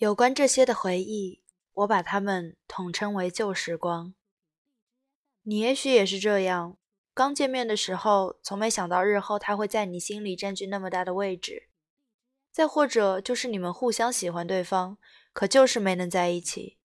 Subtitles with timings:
[0.00, 1.42] 有关这些的回忆，
[1.74, 4.14] 我把它们统称为旧时光。
[5.42, 6.78] 你也许也是这样，
[7.12, 11.68] 刚见面的时候，从没想到日后他会在你心里占据那么大的位置。
[12.50, 14.96] 再或者，就是你们互相喜欢对方，
[15.34, 16.78] 可就是没能在一起。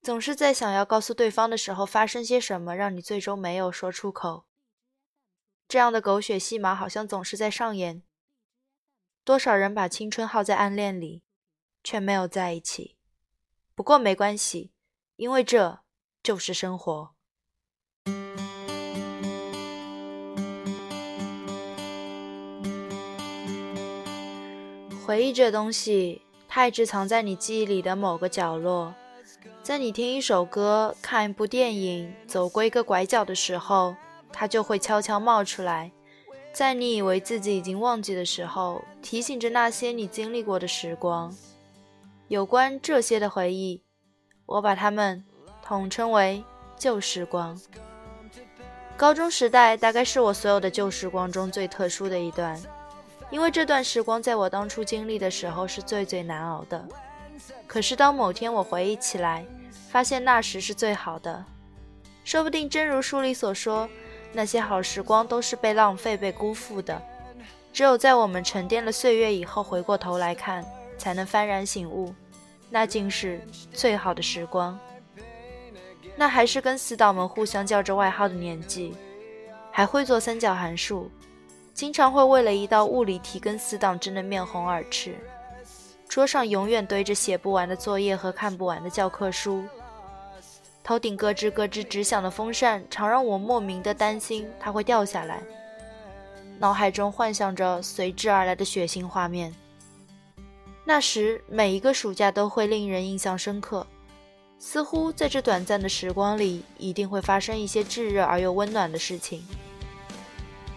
[0.00, 4.46] 总是在想要告诉对方的时候，发生些什么，让你最终没有说出口。
[5.68, 8.02] 这样的狗血戏码好像总是在上演。
[9.22, 11.22] 多少人把青春耗在暗恋里，
[11.84, 12.96] 却没有在一起。
[13.74, 14.70] 不过没关系，
[15.16, 15.80] 因为这
[16.22, 17.10] 就是生活。
[25.04, 28.94] 回忆这东西，它一直藏在你记忆里的某个角落。
[29.62, 33.94] 在你听一首歌、看一部电影、走过一个拐角的时候，
[34.32, 35.90] 它就会悄悄冒出来。
[36.52, 41.34] 在你以为自己已经忘记的时候，提醒着那些你经历过的时光。
[42.32, 43.84] 有关这些的回忆，
[44.46, 45.22] 我把它们
[45.62, 46.42] 统称为
[46.78, 47.60] 旧时光。
[48.96, 52.58] 高中时代大概是我所有的旧时光中最特殊的一段。
[53.30, 56.82] 因为这段时光在我当初经历的时候是最最难熬的，
[57.66, 59.44] 可是当某天我回忆起来，
[59.90, 61.44] 发现那时是最好的。
[62.24, 63.86] 说不定真如书里所说，
[64.32, 67.02] 那些好时光都是被浪费、被辜负的。
[67.74, 70.64] 只有在我们沉淀了岁月以后，回过头来看，
[71.02, 72.14] 才能幡然醒悟，
[72.70, 74.78] 那竟是最好的时光。
[76.14, 78.94] 那还是跟死党们互相叫着外号的年纪，
[79.72, 81.10] 还会做三角函数。
[81.74, 85.16] 经常会为了一道物理题跟死党争得面红耳赤，
[86.08, 89.64] 桌上永远堆着写不完的作业和看不完的教科书，
[90.84, 95.42] 头顶咯吱咯吱直响的风扇常让我莫名的担心它会掉下来，
[96.60, 99.52] 脑海中幻想着随之而来的血腥画面。
[100.84, 103.86] 那时每一个暑假都会令人印象深刻，
[104.58, 109.46] 似乎在这短暂的时光里一定会发生一些炙热而又温暖的事情。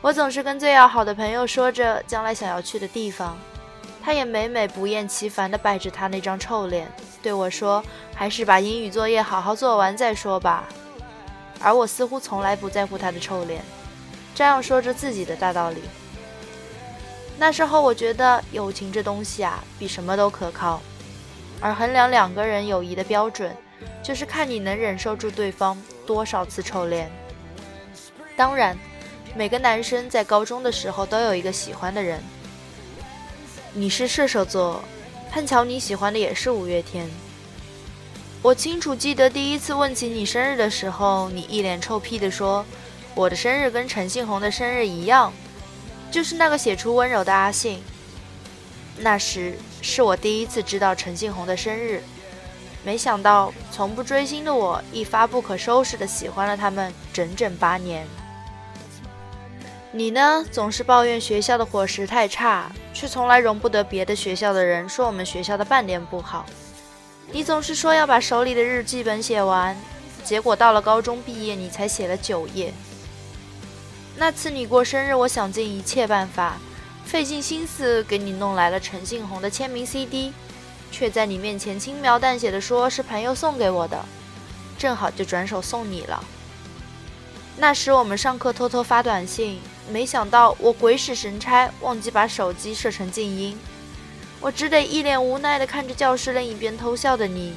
[0.00, 3.36] 我总是跟最要好的朋友说着将来想要去的地方，
[4.00, 6.88] 他也每每不厌其烦地摆着他那张臭脸
[7.20, 7.84] 对我说
[8.14, 10.68] ：“还是把英语作业好好做完再说吧。”
[11.60, 13.60] 而我似乎从来不在乎他的臭脸，
[14.32, 15.82] 这样说着自己的大道理。
[17.38, 20.82] 那时候我觉得友情这东西啊，比什么都可靠，
[21.60, 23.56] 而衡量两个人友谊的标准，
[24.02, 27.10] 就是看你能忍受住对方多少次臭脸。
[28.36, 28.76] 当然。
[29.36, 32.18] 每个男生在高中的时候都有一个喜欢的人。
[33.72, 34.82] 你是射手座，
[35.30, 37.08] 碰巧你喜欢的也是五月天。
[38.42, 42.64] 我清楚记得第一次问起你生日的时候，你一脸臭屁地说
[43.14, 45.32] ：“我的生日跟陈信宏的生日一样，
[46.10, 47.82] 就是那个写出温柔的阿信。”
[49.00, 52.02] 那时是我第一次知道陈信宏的生日，
[52.84, 58.06] 没想到从不追星的我一发不可收拾地喜欢了他们整整八年。
[59.92, 66.44] 你呢，总是抱怨学校的伙食太差，却从来容不得别的学校的人说我们学校的半点不好。
[67.30, 69.76] 你总是说要把手里的日记本写完，
[70.24, 72.72] 结果到了高中毕业，你才写了九页。
[74.20, 76.56] 那次你过生日，我想尽一切办法，
[77.04, 80.32] 费尽心思给你弄来了陈信宏的签名 CD，
[80.90, 84.04] 却在你面前轻描淡写的说是朋友送给我的，
[84.76, 86.24] 正好就转手送你了。
[87.56, 89.60] 那时我们上课偷偷发短信。
[89.90, 93.58] 没想到我鬼使神差，忘记把手机设成静音，
[94.38, 97.54] 我只得一脸无奈的看着教室另一边偷笑的你。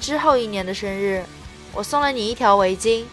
[0.00, 1.24] 之后一年的生日，
[1.72, 3.04] 我送了你一条围巾，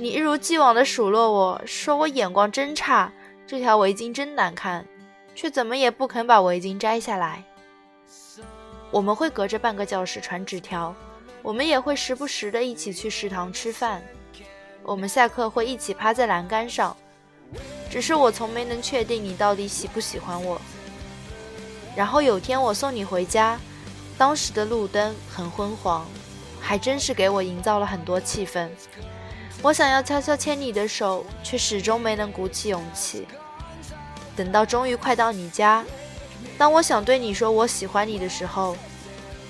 [0.00, 3.12] 你一如既往地数落我说我眼光真差，
[3.48, 4.86] 这条围巾真难看，
[5.34, 7.42] 却怎么也不肯把围巾摘下来。
[8.92, 10.94] 我们会隔着半个教室传纸条，
[11.42, 14.00] 我们也会时不时的一起去食堂吃饭，
[14.84, 16.96] 我们下课会一起趴在栏杆上。
[17.90, 20.60] 只是我从没能确定你到底喜不喜欢我。
[21.96, 23.58] 然后有天我送你回家，
[24.16, 26.06] 当时的路灯很昏黄，
[26.60, 28.68] 还真是给我营造了很多气氛。
[29.60, 33.26] 我想要悄悄牵你的手，却始终没能鼓起勇气。
[34.36, 35.84] 等到终于快到你家，
[36.56, 38.76] 当我想对你说我喜欢你的时候，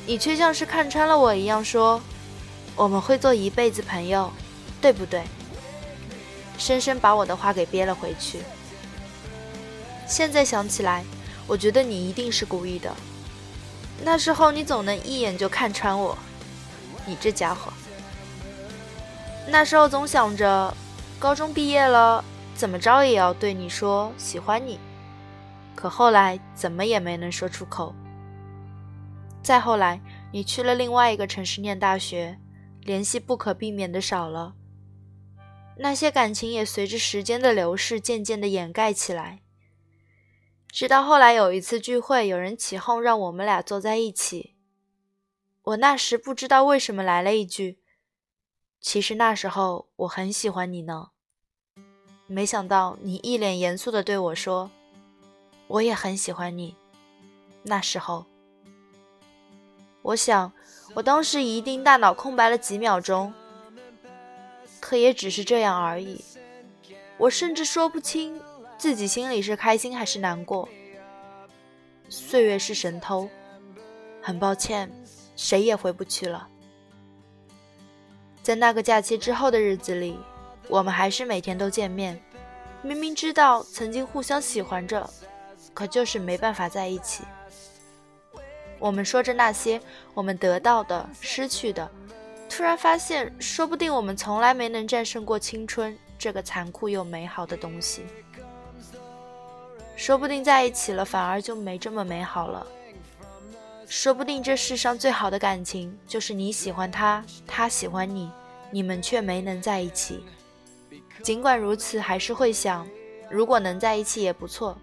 [0.06, 2.00] 你却像是看穿了我一样说
[2.74, 4.32] ：“我们会做一辈子朋友，
[4.80, 5.22] 对不对？”
[6.56, 8.40] 深深把我的话给憋了回去。
[10.06, 11.04] 现在想起来，
[11.46, 12.90] 我觉得你一定是故意的。
[14.02, 16.16] 那时候你总能一眼就看穿我，
[17.04, 17.70] 你这家伙。
[19.50, 20.74] 那时候总想着，
[21.18, 22.22] 高中毕业了，
[22.54, 24.78] 怎么着也要对你说喜欢你。
[25.74, 27.94] 可后来怎么也没能说出口。
[29.42, 30.00] 再后来，
[30.32, 32.38] 你去了另外一个城市念大学，
[32.82, 34.54] 联系不可避免的少了。
[35.78, 39.40] 那些感情也随着时间的流逝，渐渐的掩盖起来。
[40.70, 44.56] 直到后来有一次聚会，有人起哄让我们俩坐在一起。
[45.62, 47.78] 我那时不知道为什么来了一句
[48.80, 51.10] ：“其实那时候我很喜欢你呢。”
[52.26, 54.70] 没想到你一脸严肃的对我说
[55.66, 56.76] ：“我也很喜欢你。”
[57.64, 58.26] 那时候，
[60.02, 60.52] 我想
[60.94, 63.32] 我当时一定大脑空白了几秒钟。
[64.80, 66.24] 可也只是这样而已，
[67.18, 68.40] 我甚至说不清
[68.78, 70.68] 自己心里是开心还是难过。
[72.08, 73.28] 岁月是神偷，
[74.22, 74.90] 很抱歉，
[75.36, 76.48] 谁也回不去了。
[78.48, 80.18] 在那个假期之后的日子里，
[80.68, 82.18] 我们还是每天都见面。
[82.80, 85.06] 明明知道曾经互相喜欢着，
[85.74, 87.24] 可就是没办法在一起。
[88.78, 89.78] 我们说着那些
[90.14, 91.86] 我们得到的、失去的。
[92.48, 98.06] 突然发现，说不定我们从来没能战胜过青春这个残酷又美好的东西。
[99.94, 102.66] 说不定在一起了，反而就没这么美好了。
[103.86, 108.30] 说不定这世上最好的感情，就是你喜欢他，他喜欢你，
[108.70, 110.24] 你们却没能在一起。
[111.22, 112.86] 尽管如此，还是会想，
[113.30, 114.76] 如果能在一起也不错。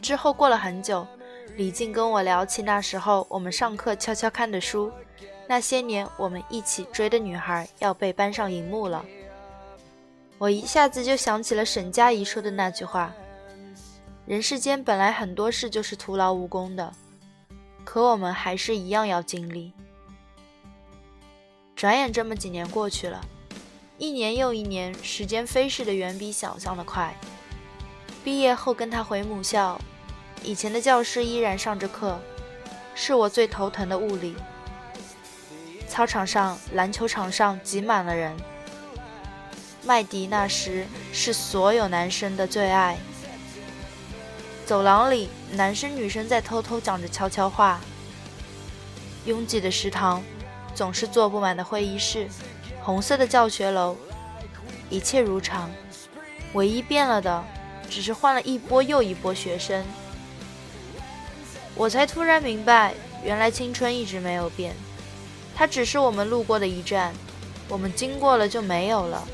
[0.00, 1.06] 之后过了很久，
[1.56, 4.90] 李静跟我聊起那时候我们上课悄悄看的书。
[5.48, 9.04] 那些年我们一起追的女孩要被搬上荧幕了，
[10.38, 13.14] 我一下子就想起了沈佳宜说的那句话
[14.26, 16.92] ：“人世间本来很多事就是徒劳无功的，
[17.84, 19.72] 可我们还是一样要经历。”
[21.76, 23.20] 转眼这么几年过去了，
[23.98, 27.14] 一年又一年，时间飞逝的远比想象的快。
[28.24, 29.78] 毕业后跟他回母校，
[30.42, 32.18] 以前的教室依然上着课，
[32.94, 34.34] 是我最头疼的物理。
[35.86, 38.34] 操场上、篮球场上挤满了人。
[39.84, 42.96] 麦迪那时是所有男生的最爱。
[44.64, 47.78] 走廊里，男生女生在偷偷讲着悄悄话。
[49.26, 50.22] 拥挤的食堂，
[50.76, 52.28] 总是坐不满的会议室，
[52.82, 53.96] 红色的教学楼，
[54.90, 55.70] 一切如常。
[56.52, 57.42] 唯一变了的，
[57.88, 59.82] 只是换了一波又一波学生。
[61.74, 62.92] 我才突然明白，
[63.24, 64.74] 原来青春一直没有变。
[65.54, 67.14] 它只是我们路过的一站，
[67.68, 69.26] 我们经过了就没有了。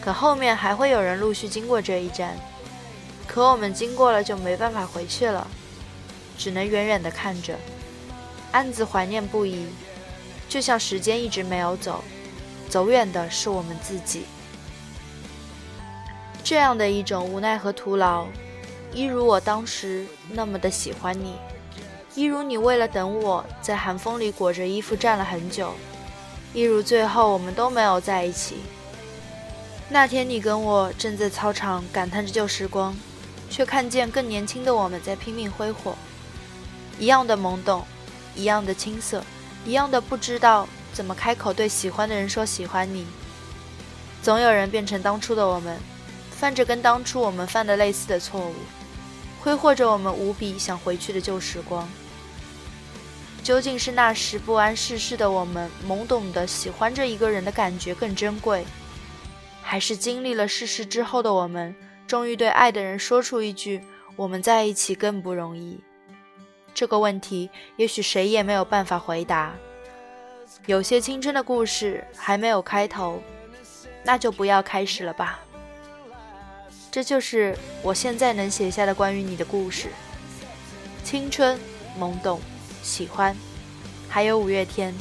[0.00, 2.36] 可后面还会有人陆续经过这一站，
[3.28, 5.46] 可我们经过了就没办法回去了，
[6.36, 7.56] 只能远远地看着，
[8.50, 9.66] 暗自怀念不已。
[10.52, 12.04] 就像时间一直没有走，
[12.68, 14.24] 走远的是我们自己。
[16.44, 18.26] 这样的一种无奈和徒劳，
[18.92, 21.36] 一如我当时那么的喜欢你。
[22.14, 25.72] 一如你为了等我在寒风里裹着衣服站了很久，
[26.52, 28.56] 一如最后我们都没有在一起。
[29.88, 32.94] 那天你跟我正在操场感叹着旧时光，
[33.48, 35.96] 却看见更年轻的我们在拼命挥霍，
[36.98, 37.86] 一样的懵懂，
[38.36, 39.24] 一样的青涩，
[39.64, 43.06] 一样的不知道怎么开口对喜欢的人说喜欢你。
[44.22, 45.78] 总有人变成当初的我们，
[46.30, 48.54] 犯着跟当初我们犯的类似的错误，
[49.40, 51.88] 挥霍着我们无比想回去的旧时光。
[53.42, 58.64] 究竟是那时不谙世事的我们懵懂的喜欢着一个人的感觉更珍贵，
[59.60, 61.74] 还是经历了世事之后的我们
[62.06, 63.82] 终于对爱的人说出一句
[64.14, 65.80] “我们在一起更不容易”？
[66.74, 69.52] 这个问题也许谁也没有办法回答。
[70.66, 73.22] 有些青春的故事还没有开头，
[74.04, 75.40] 那就不要开始了吧。
[76.90, 79.88] 这就是我现在能写下的关于你的故事：
[81.02, 81.58] 青春，
[81.98, 82.40] 懵懂。
[82.82, 83.36] 喜欢，
[84.08, 84.92] 还有五月天，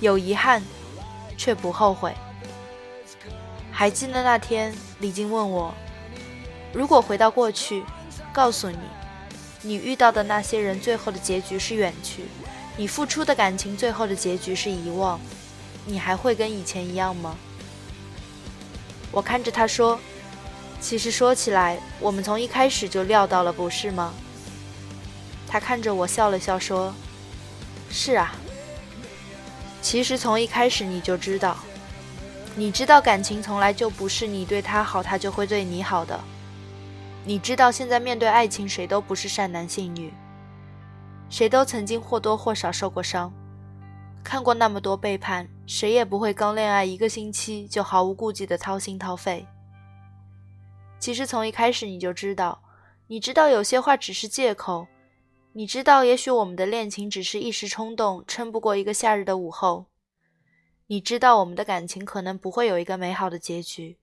[0.00, 0.62] 有遗憾，
[1.36, 2.14] 却不后悔。
[3.70, 5.74] 还记得那天，李静问我，
[6.72, 7.84] 如果回到过去，
[8.32, 8.78] 告诉你，
[9.62, 12.24] 你遇到的那些人最后的结局是远去，
[12.76, 15.20] 你付出的感情最后的结局是遗忘，
[15.86, 17.36] 你还会跟以前一样吗？
[19.12, 20.00] 我看着他说，
[20.80, 24.12] 其实说起来，我们从一开始就料到了，不是吗？
[25.46, 26.92] 他看着我笑了笑，说
[27.88, 28.34] ：“是啊，
[29.82, 31.56] 其实从一开始你就知道，
[32.56, 36.18] 你知道感情从来就不是你对他好，他就会对你好的。
[37.24, 40.12] 你知道现在面对爱情，谁都不是善男信女，
[41.30, 43.32] 谁都曾经或多或少受过伤，
[44.24, 49.46] 看过那么多背叛，谁也不会刚恋爱一个星期就毫无顾忌的掏心掏肺。
[50.98, 52.60] 其实从一开始你就知道，
[53.06, 54.86] 你知道有些话只是借口。”
[55.54, 59.84] 你知道，也许我们的恋情只是一时冲动，撑不过一个夏日的午后。
[60.86, 63.98] 你知道，我们的感情可能不会有一个美好的结局。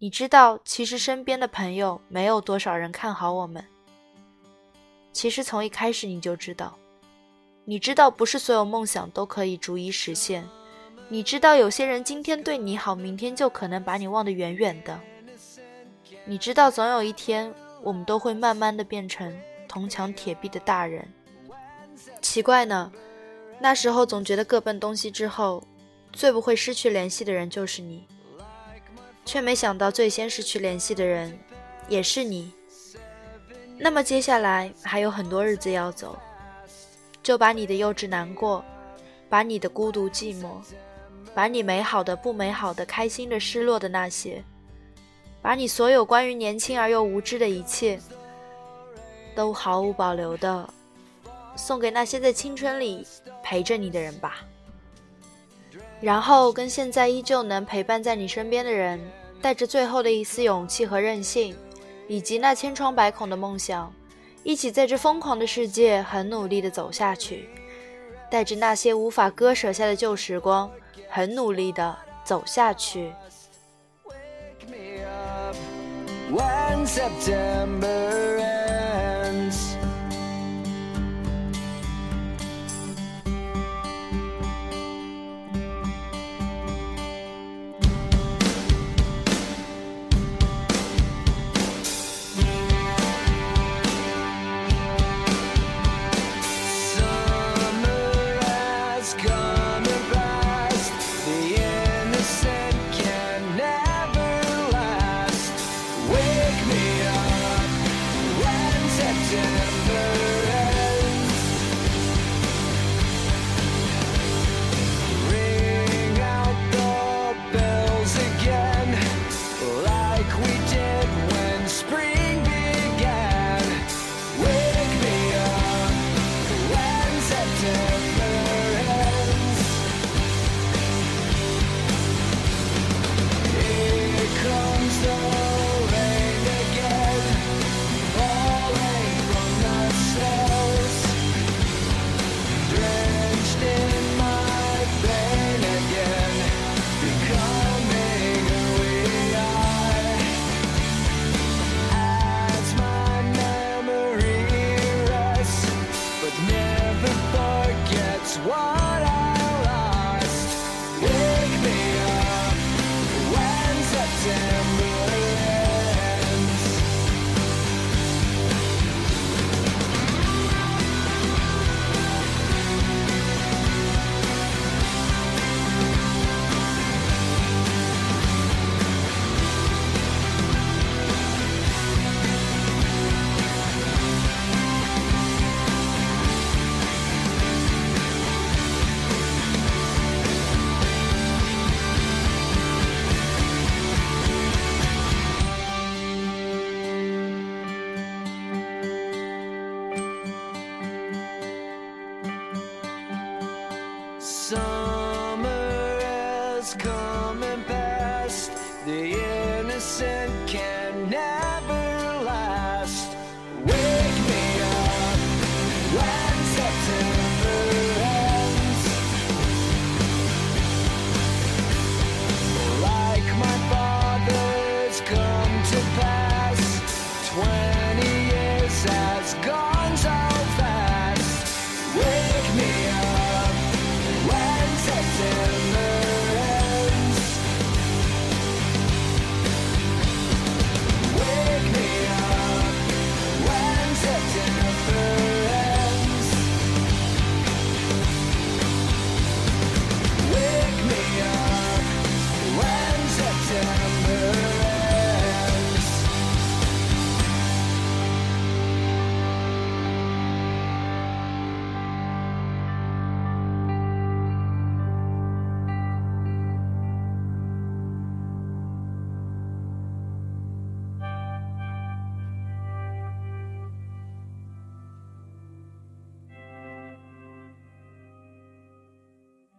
[0.00, 3.64] 你知道，其实身边的朋友没有多少人看好我们。
[5.12, 6.78] 其实从一开始你就知道。
[7.64, 10.48] 你知道，不是所有梦想都可以逐一实现。
[11.08, 15.00] 你知道，有些人今天对你好，明天就可能把你忘得远远的。
[16.24, 17.52] 你知道，总有一天，
[17.82, 19.36] 我们都会慢慢的变成。
[19.66, 21.06] 铜墙铁壁的大人，
[22.22, 22.90] 奇怪呢。
[23.60, 25.62] 那时候总觉得各奔东西之后，
[26.10, 28.06] 最不会失去联系的人就是你，
[29.28, 31.38] 却没想到最先失去联系的人
[31.86, 32.50] 也是你。
[33.76, 36.18] 那么接下来还有很多日子要走，
[37.22, 38.64] 就把你的幼稚难过，
[39.28, 40.62] 把你的孤独寂寞，
[41.34, 44.42] 把你美好的不美好的开心的失落的那些，
[45.42, 48.00] 把你所有关于年轻而又无知的一切。
[49.34, 50.68] 都毫无保留的
[51.54, 53.06] 送给那些在青春里
[53.40, 54.38] 陪着你的人吧，
[56.00, 59.00] 然后跟现在依旧能陪伴在你身边的人，
[59.42, 61.56] 带着最后的一丝勇气和任性，
[62.06, 63.92] 以及那千疮百孔的梦想，
[64.44, 67.48] 一起在这疯狂的世界很努力的走下去，
[68.30, 70.70] 带着那些无法割舍下的旧时光，
[71.08, 73.12] 很努力的走下去。
[74.04, 78.47] Wake me up，one September and